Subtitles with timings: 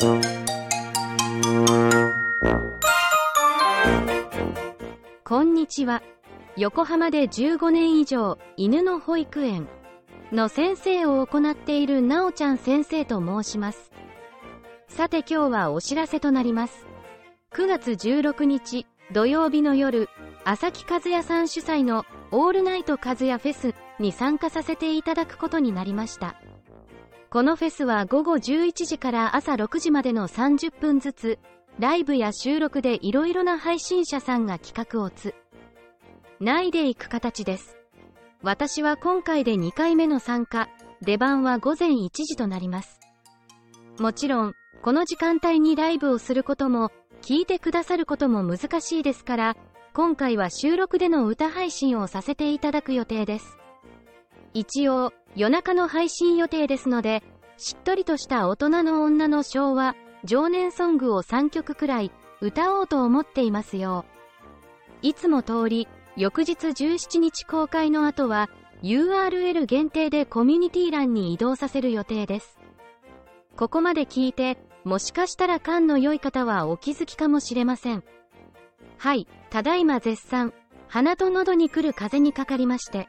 [0.00, 0.06] こ
[5.42, 6.04] んにちは。
[6.56, 9.66] 横浜で15年以上、犬の保育園
[10.30, 13.90] の先生を行っているなおちゃん先生と申します。
[14.86, 16.86] さて今日はお知らせとなります。
[17.52, 20.08] 9月16日土曜日の夜、
[20.44, 26.36] 朝木和也さん主催のオールナイト和也フェスに参加させていただくことになりました。
[27.30, 31.38] このフェスは午後11時から朝6時までの30分ずつ、
[31.78, 35.34] ライブや収録でいろいろな配信者さんが企画をつ、
[36.40, 37.76] ないでいく形です。
[38.42, 40.70] 私は今回で2回目の参加、
[41.02, 42.98] 出番は午前1時となります。
[43.98, 49.56] もちろん、この時間帯にライブをすることも、聞いてくださることも難しいですから、
[49.92, 53.58] 今回は収録での歌配信をさせていただく予定です。
[54.54, 57.22] 一応、夜中の配信予定ですので、
[57.56, 64.04] しっとりとした大人の女の昭和、常年ソングを3曲くらい歌おうと思っていますよ。
[65.02, 68.48] いつも通り、翌日17日公開の後は
[68.82, 72.58] URL 限定でコミュニティ欄に移動させる予定です。
[73.56, 78.04] ここまで聞いて、もしかしたら感の良い方はお気づきかもしれません。
[78.98, 80.52] はい、ただいま絶賛、
[80.88, 83.08] 鼻と喉に来る風にかかりまして、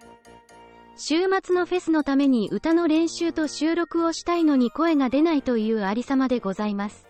[1.01, 7.07] 週末のフェスのために歌の練習と収録をしたいのに声が出ないというありさまでございます。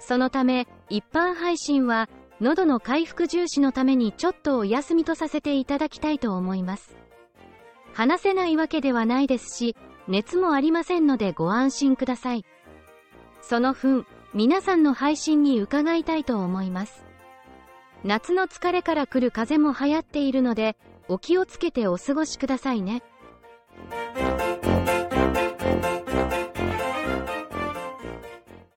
[0.00, 2.08] そのため、一般配信は、
[2.40, 6.96] 喉の回復重視のためにちょっとお休みとさせていただきたいと思います。
[7.92, 9.76] 話せないわけではないですし、
[10.08, 12.44] 熱もありませんのでご安心ください。
[13.40, 17.04] その分、皆さんの配信に伺いたいと思います。
[18.02, 20.76] 夏の疲れから来る風も流行っているので、
[21.10, 23.02] お気をつけてお過ごしくださいね。